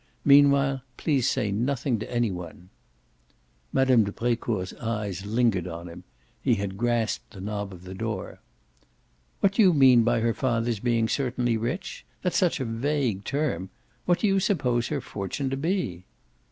[0.25, 2.69] Meanwhile please say nothing to any one."
[3.71, 4.01] Mme.
[4.03, 6.03] de Brecourt's eyes lingered on him;
[6.41, 8.39] he had grasped the knob of the door.
[9.41, 12.03] "What do you mean by her father's being certainly rich?
[12.23, 13.69] That's such a vague term.
[14.05, 16.05] What do you suppose his fortune to be?"